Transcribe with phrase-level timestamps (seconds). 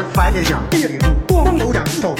[0.00, 2.14] 长相，二看穿，白天想，夜里住，多风有点手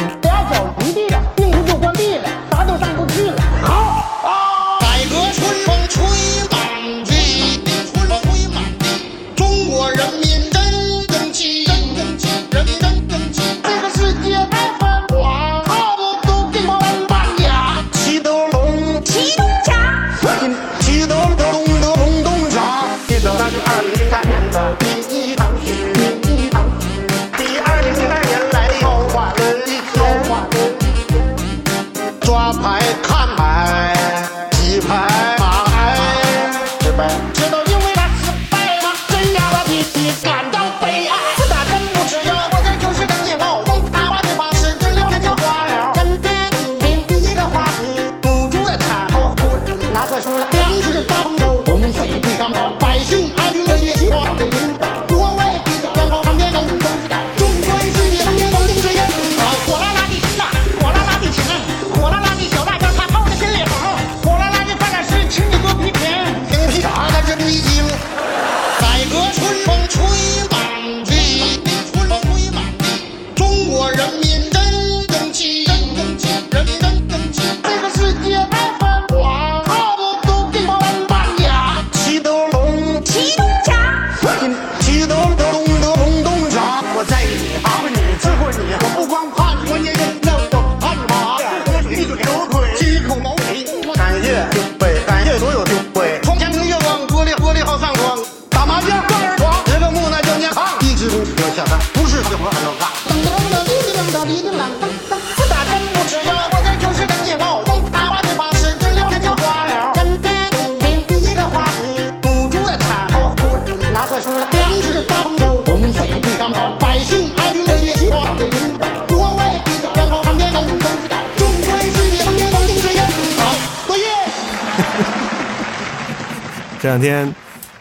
[126.80, 127.34] 这两天，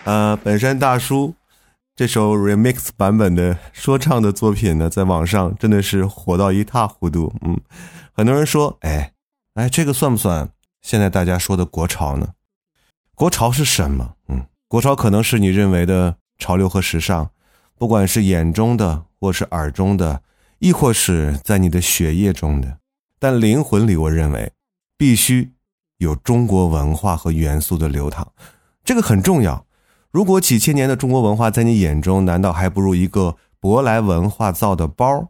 [0.03, 1.33] 呃，本山大叔
[1.95, 7.33] 这首 remix 版本的说唱的作品呢，在网上真的是火到一塌糊涂。
[7.39, 7.57] 嗯，
[8.11, 9.13] 很多人说，哎，
[9.53, 10.49] 哎，这个算不算
[10.81, 12.33] 现在大家说的国潮呢？
[13.15, 14.15] 国潮是什么？
[14.27, 17.29] 嗯，国潮可能是你认为的潮流和时尚，
[17.77, 20.21] 不管是眼中的，或是耳中的，
[20.57, 22.79] 亦或是在你的血液中的，
[23.17, 24.51] 但灵魂里，我认为
[24.97, 25.53] 必须
[25.99, 28.33] 有中国文化和元素的流淌。
[28.89, 29.67] 这个很重要。
[30.09, 35.27] 如果几千年的中国文化在你眼中，难道还不如一个舶来文化造的包？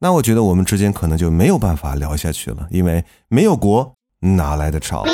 [0.00, 5.06] 那我觉得我们之间可能就没有办法聊下去了，因为没有国，哪来的朝？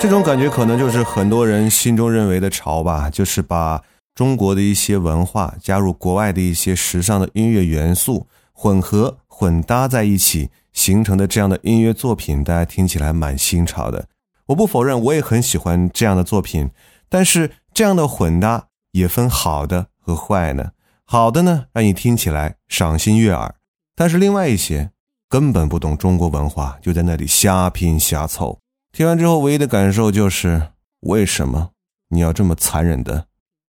[0.00, 3.82] 这种感觉可能就是很多人心中认为的潮吧，就是把
[4.14, 14.06] 中国的一些文化加入国外的一些时尚的音乐元素，混合混搭在一起形成的这样的音乐作品，大家听起来蛮新潮的。
[14.46, 16.70] 我不否认，我也很喜欢这样的作品，
[17.08, 20.72] 但是这样的混搭也分好的和坏的。
[21.04, 23.56] 好的呢，让你听起来赏心悦耳，
[23.96, 24.92] 但是另外一些
[25.28, 28.60] 根本不懂中国文化，就在那里瞎拼瞎凑。
[28.92, 30.60] 听完之后，唯一的感受就是：
[31.00, 31.70] 为什么
[32.08, 33.26] 你要这么残忍的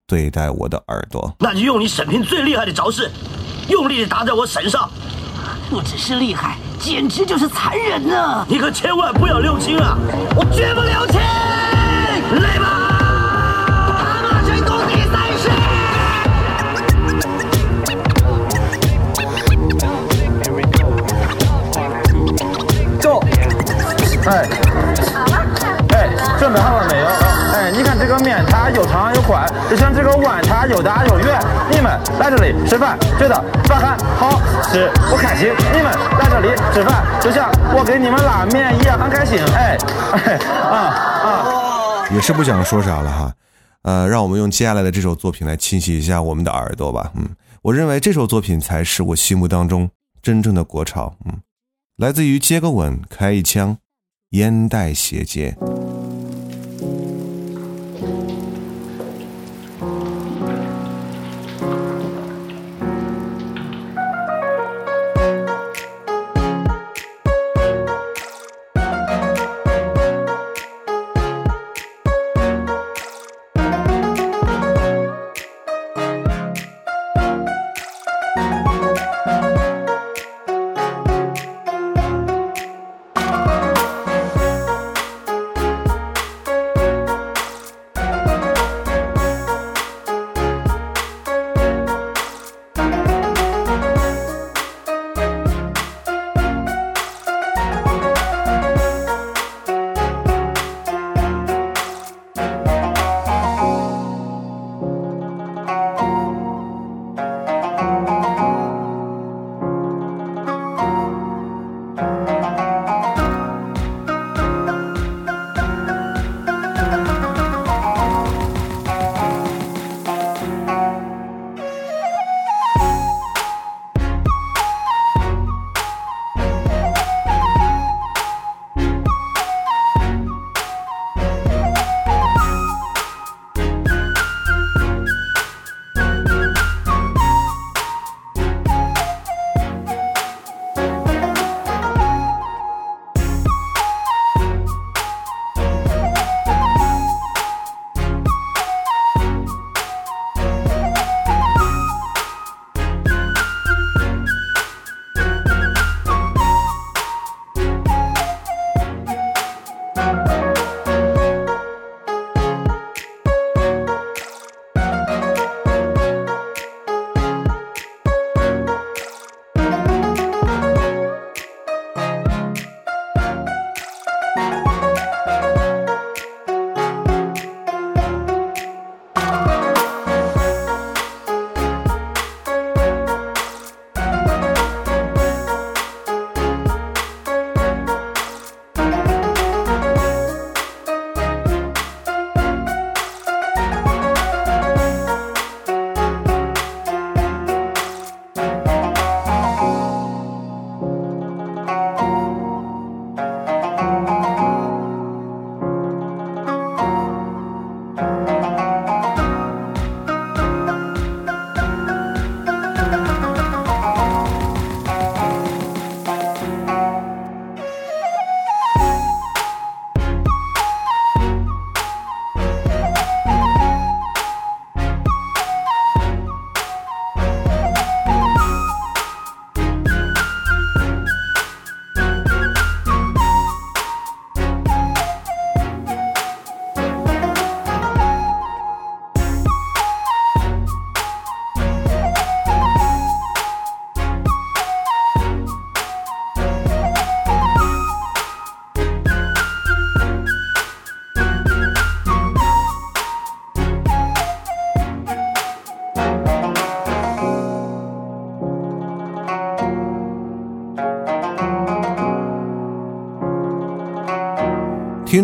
[0.07, 1.36] 对待我的耳朵？
[1.39, 3.12] 那就用你审评最厉害的招式，
[3.68, 4.89] 用力的打在我身上。
[5.69, 8.44] 不只是厉害，简直就是残忍呢！
[8.50, 9.95] 你可千万不要留情啊！
[10.36, 11.21] 我绝不留情！
[12.42, 12.88] 来吧！
[24.25, 24.69] 哎，哎，
[26.49, 27.05] 准备好了没有？
[27.53, 31.39] 哎，你看这个面，它又长又宽，就像这个碗，它又大又圆。
[31.69, 33.35] 你们来这里吃饭，觉得
[33.65, 33.87] 饭很
[34.17, 35.53] 好吃，我开心。
[35.71, 39.39] 你们来这里吃饭，就像我给你们拉面一样，很开心。
[39.53, 39.77] 哎，
[40.25, 40.75] 哎， 啊
[41.23, 43.31] 啊，也是不想说啥了哈。
[43.83, 47.11] 呃，让我们用接下来的这首作品来清洗一下我们的耳朵吧。
[47.15, 47.29] 嗯，
[47.61, 49.87] 我认为这首作品才是我心目当中
[50.23, 51.13] 真正的国潮。
[51.25, 51.37] 嗯，
[51.97, 53.77] 来自于接个吻，开一枪。
[54.31, 55.55] 烟袋斜街。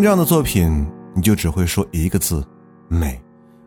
[0.06, 0.86] 这样的作品，
[1.16, 2.46] 你就只会说一个字
[2.86, 3.20] “美”，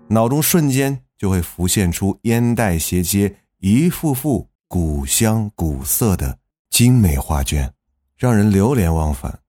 [0.07, 7.73] 脑中瞬间就会浮现出烟袋斜街、一幅幅古香古色的精美画卷，
[8.17, 9.39] 让人流连忘返。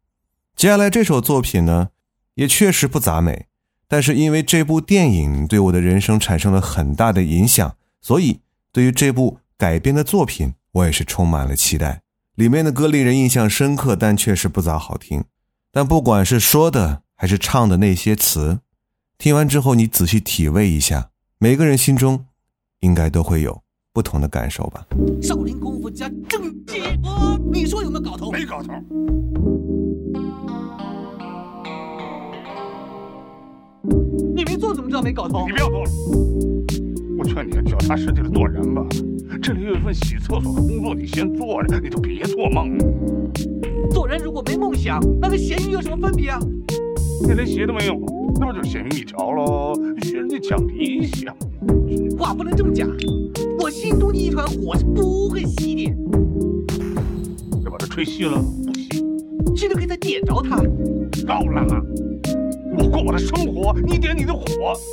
[0.57, 1.91] 接下来这首作品呢，
[2.35, 3.47] 也确实不咋美，
[3.87, 8.41] 但是因为这部电影对我的人生产生了很大的影响，所以
[8.73, 12.03] 对于这部改编的作品，我也是充满了期待。
[12.35, 15.23] 里面的歌令人印象深刻，但确实不咋好听。
[15.73, 18.59] 但不管是说的还是唱的那些词，
[19.17, 22.27] 听完之后你仔细体味一下，每个人心中
[22.81, 23.63] 应该都会有
[23.93, 24.85] 不同的感受吧。
[25.23, 28.33] 少林功夫加正气，哦，你说有没有搞头？
[28.33, 28.73] 没搞头。
[34.35, 35.53] 你没做怎么知道没搞头你？
[35.53, 35.91] 不要做了，
[37.17, 38.85] 我劝你脚踏实地的做人吧。
[39.41, 43.70] 这里有一份洗厕所的工作，你先做着，你就别做梦了。
[43.91, 46.39] 做人如果没梦想，那跟咸鱼有什么分别啊？
[47.23, 47.95] 你连鞋都没有，
[48.41, 49.75] 那不就咸鱼一条喽？
[50.03, 51.35] 学人家讲理想，
[52.19, 52.89] 话不能这么讲，
[53.59, 55.95] 我心中的一团火是不会熄的，
[57.65, 60.57] 要把它吹熄了，不熄，谁都可以再点着它。
[60.57, 61.67] 够了。
[62.79, 64.43] 我过我的生活，你点你的火。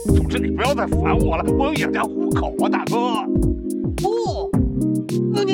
[0.08, 2.98] 总之你不要再烦我了，我要养家糊口啊，大哥。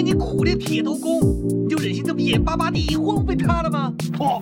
[0.04, 1.20] 你苦练铁头功，
[1.64, 3.94] 你就忍心这么眼巴巴地荒废他了吗？
[4.18, 4.42] 错。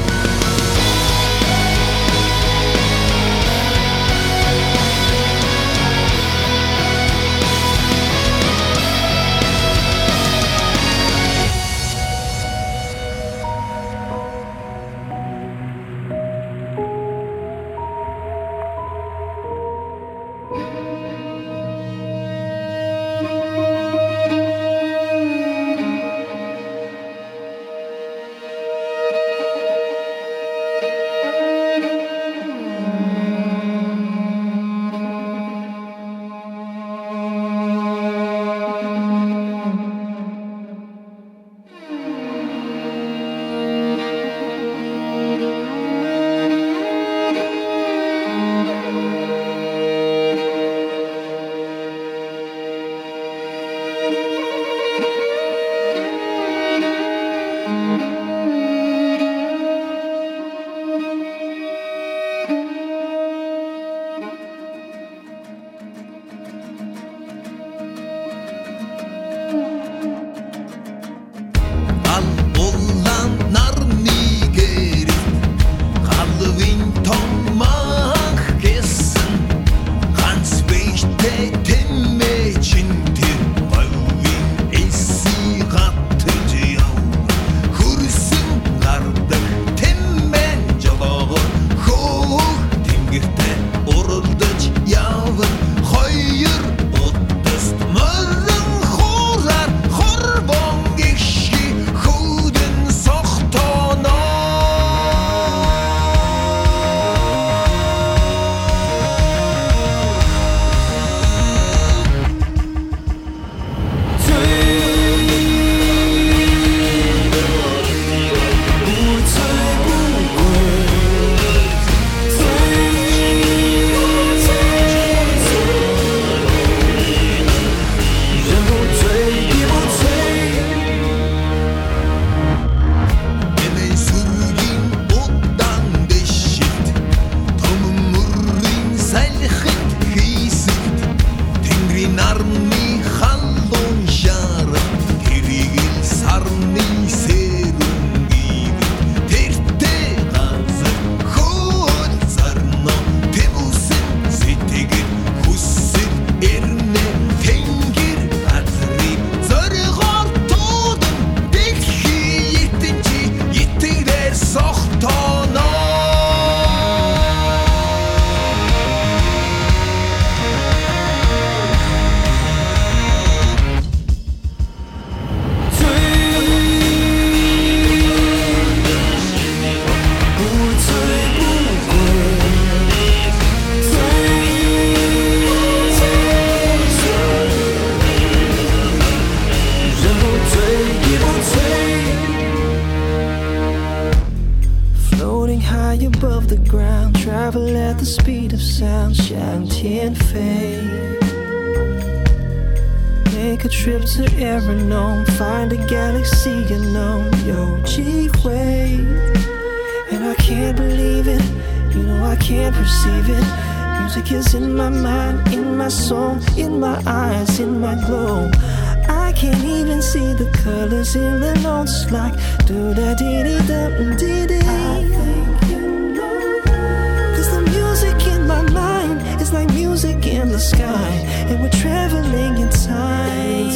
[230.03, 231.09] Music in the sky,
[231.47, 233.69] and we're traveling in time.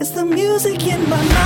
[0.00, 1.38] It's the music in my mind.“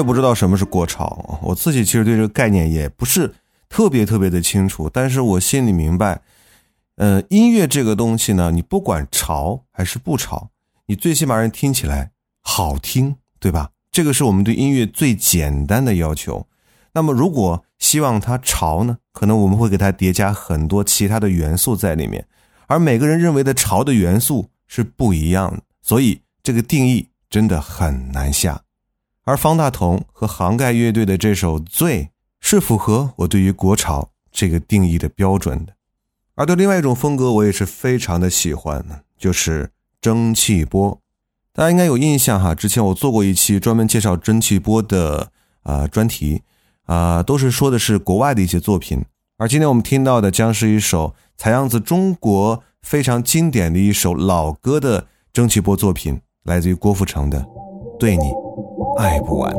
[0.00, 3.34] 也不知道什么是国潮，我自己其实对这个概念也不是
[3.68, 6.22] 特别特别的清楚，但是我心里明白，
[6.96, 10.48] 呃，音乐这个东西呢，你不管潮还是不潮，
[10.86, 13.70] 你最起码人听起来好听，对吧？
[13.92, 16.46] 这个是我们对音乐最简单的要求。
[16.94, 22.26] 那么，如果希望它潮呢，可能我们会给它叠加很多其他的元素在里面，
[22.66, 28.62] 而每个人认为的潮的元素是不一样的，所以这个定义真的很难下。
[29.30, 32.02] 而方大同和杭盖乐队的这首《醉》
[32.40, 35.74] 是符合我对于国潮这个定义的标准的。
[36.34, 38.84] 而对另外一种风格，我也是非常的喜欢，
[39.16, 41.00] 就是蒸汽波。
[41.52, 45.30] 大家应该有印象哈，之前我做过一期专门介绍蒸汽波的
[45.62, 46.42] 啊、专题
[46.86, 49.04] 啊、都是说的是国外的一些作品。
[49.36, 57.40] 而今天我们听到的将是一首采样自中国非常经典的一首老歌的蒸汽波作品，来自于郭富城的
[57.96, 58.24] 《对你
[58.96, 59.52] 爱不完》。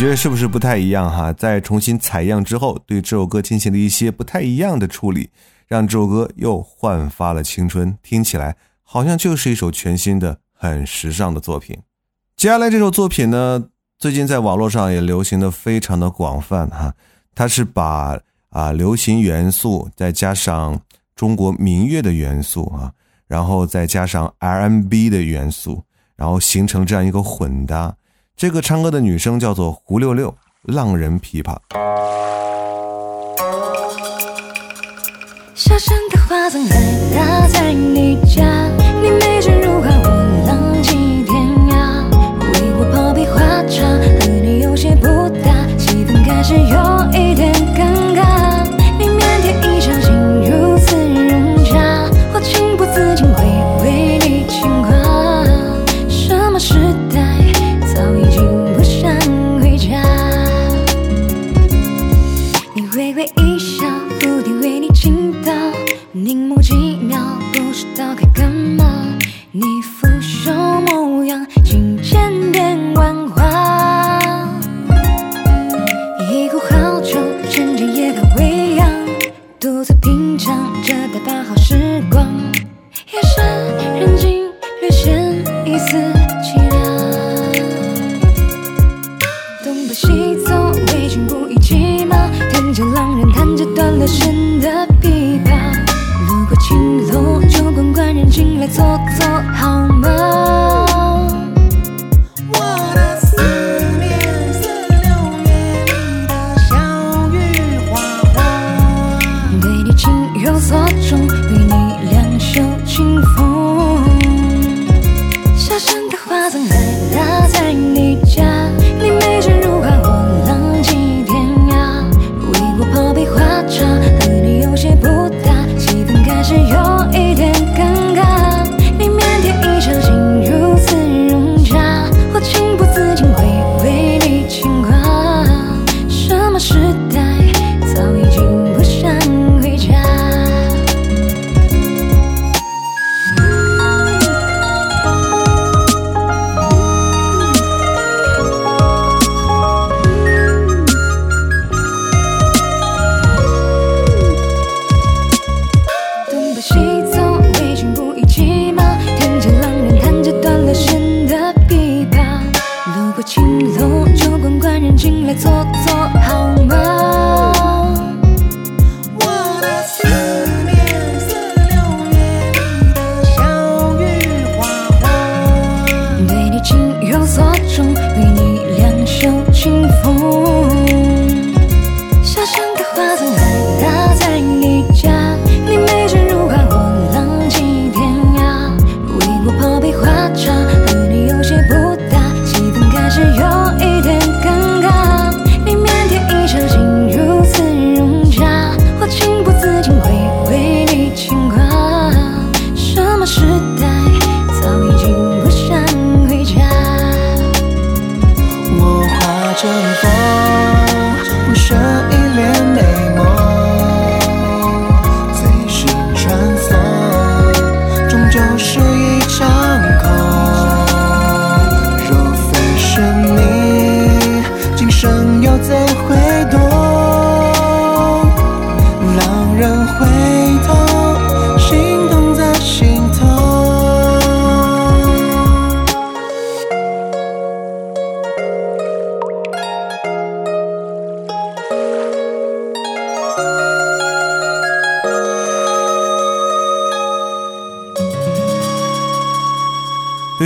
[0.00, 1.30] 觉是不是不太一样哈？
[1.30, 5.28] 在重新采样之后，对这首歌进行了一些不太一样的处理，
[5.68, 11.78] 让这首歌又焕发了青春，听起来好像就是一首全新的、很时尚的作品。
[12.34, 13.64] 接下来这首作品呢，
[13.98, 16.94] 最近在网络上也流行的非常的广泛哈，
[17.34, 20.80] 它是把啊流行元素再加上
[21.14, 22.90] 中国民乐的元素啊，
[23.26, 25.84] 然后再加上 R&B 的元素，
[26.16, 27.94] 然后形成这样一个混搭。
[28.40, 31.58] 这个唱歌的女生叫做胡六六，浪人琵琶。
[35.54, 36.74] 小巷的花丛还
[37.14, 38.69] 拉在你家，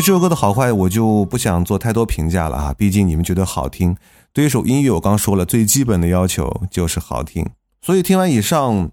[0.05, 3.97] 这首歌的好坏，我就不想做太多评价了啊，毕竟你们觉得好听。
[4.35, 7.49] 对一首音乐，我刚说了，最基本的要求就是好听。
[7.81, 8.91] 所以听完以上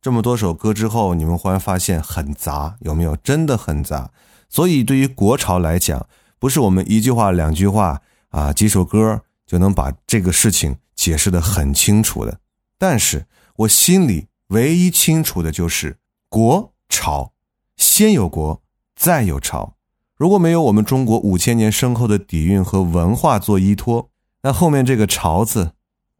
[0.00, 3.14] 这么多首歌之后，你们忽然发现很杂，有没有？
[3.16, 4.10] 真的很杂。
[4.48, 6.06] 所以对于国潮来讲，
[6.38, 8.00] 不是我们一句话、两句话
[8.30, 12.38] 啊，几首歌就能把这个事情解释的很清楚的。
[12.78, 15.98] 但是我心里唯一清楚的就是
[16.30, 17.32] 国潮，
[17.76, 18.62] 先有国，
[18.96, 19.73] 再有潮。
[20.16, 24.10] 如果没有我们中国五千年深厚的底蕴和文化做依托，
[24.42, 25.72] 那后面这个“潮”字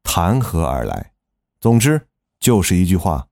[0.02, 1.12] 谈何而来？
[1.60, 2.08] 总之
[2.40, 3.28] 就是一句话：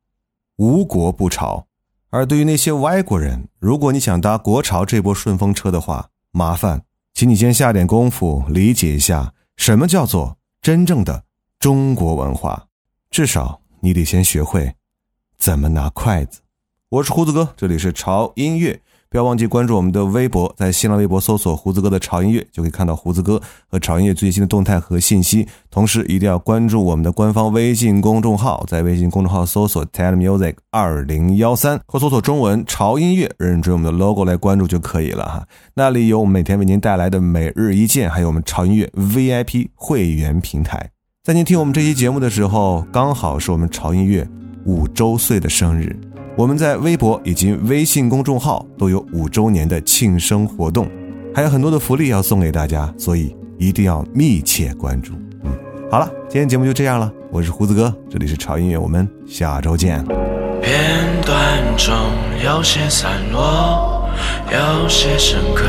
[0.56, 1.66] 无国不潮。
[2.10, 11.24] 而对于那些外国人，如果你想搭国潮这波顺风车的话，麻烦请你先下点功夫理解一下什么叫做真正的
[11.58, 12.68] 中国文化？
[13.10, 14.76] 至少你得先学会
[15.36, 16.42] 怎么拿筷子。
[16.88, 18.80] 我是胡子哥，这里是潮音乐。
[19.12, 25.46] 不要忘记关注我们的微博，在新浪微博搜索“胡子哥的潮音乐”，就可以看到胡子哥和潮音乐最新的动态和信息。
[25.70, 35.46] 同时，一定要关注我们的官方微信公众号，在微信公众号搜索 “ted music 二零幺三”或搜索中文“潮音乐”，认准我们的 logo 来关注就可以了哈。
[35.74, 40.88] 那里有我们每天为您带来的每日一见，还有我们潮音乐 VIP 会员平台。
[41.22, 44.26] 在您听我们这期节目的时候，刚好是我们潮音乐
[44.64, 45.94] 五周岁的生日。
[46.34, 50.88] 我们在微博以及微信公众号都有五周年的庆生活动，
[51.34, 55.12] 还有很多的福利要送给大家，所以一定要密切关注。
[55.44, 55.50] 嗯，
[55.90, 60.02] 好了，今天节目就这样了，我是胡子哥，这里是潮音乐，我们下周见。
[60.62, 61.36] 片段
[61.76, 61.94] 中
[62.42, 64.08] 有些散落，
[64.50, 65.66] 有些深刻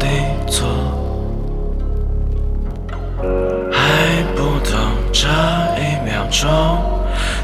[0.00, 0.06] 的
[0.46, 0.66] 错，
[3.70, 4.80] 还不懂
[5.12, 6.95] 这一秒钟。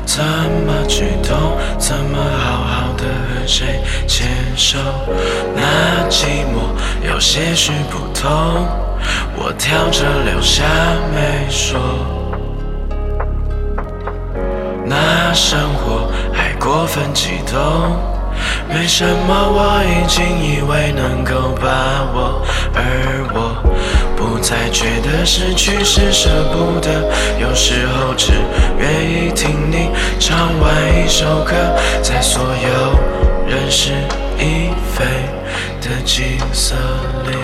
[0.04, 1.56] 怎么举动？
[1.78, 4.78] 怎么好好的和谁牵手？
[5.54, 8.66] 那寂寞有些许不同，
[9.36, 10.64] 我挑着留下
[11.14, 11.80] 没说。
[14.84, 17.96] 那生活还过分激动，
[18.68, 22.42] 没什么我已经以为能够把握，
[22.74, 23.56] 而我。
[24.22, 26.88] 不再觉得失去是舍不得，
[27.40, 28.32] 有时候只
[28.78, 31.52] 愿意听你唱完一首歌，
[32.00, 33.92] 在所有人事
[34.38, 35.04] 已非
[35.80, 36.76] 的景色
[37.26, 37.37] 里，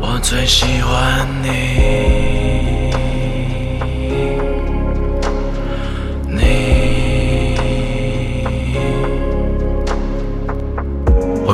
[0.00, 2.77] 我最喜欢你。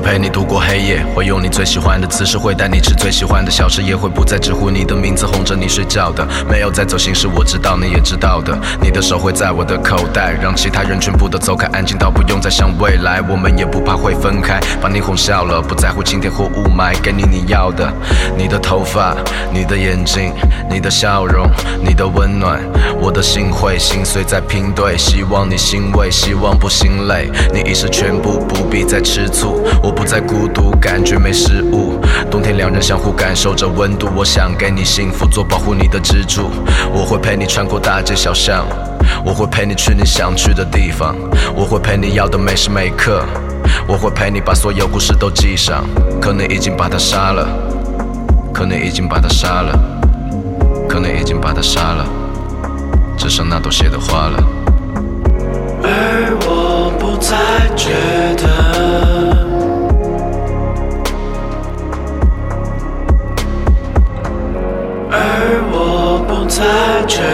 [0.04, 6.22] 陪你度过黑夜，会用你最喜欢的姿势，会带你吃最喜欢的小吃，也会不再直呼你的名字，哄着你睡觉的。
[6.46, 8.54] 没有在走形式，我知道你也知道的。
[8.82, 13.22] 你的手会在我的口袋，让其他人全部都走开，安静到不用再想未来。
[13.22, 17.90] 我们也不怕会分开，把你哄笑了，不在乎晴天或雾霾，给你你要的。
[18.36, 19.16] 你的头发，
[19.50, 20.34] 你的眼睛，
[20.68, 21.48] 你的笑容，
[21.82, 22.60] 你的温暖，
[23.00, 24.98] 我的心会心碎在拼对。
[24.98, 27.30] 希望你欣慰，希望不心累。
[27.54, 29.66] 你已是全部，不必再吃醋。
[29.82, 29.93] 我。
[29.94, 31.98] 不再孤独，感觉没失误。
[32.30, 36.50] 冬天两人相互感受着温度，我想给你幸福，做保护你的支柱。
[36.92, 38.66] 我会陪你穿过大街小巷，
[39.24, 41.16] 我会陪你去你想去的地方，
[41.54, 43.24] 我会陪你要的每时每刻，
[43.86, 45.84] 我会陪你把所有故事都记上。
[46.20, 47.46] 可能已经把他杀了，
[48.52, 49.78] 可能已经把他杀了，
[50.88, 52.06] 可能已经把他杀了，
[53.16, 54.63] 只剩那朵谢的花了。
[67.06, 67.33] 再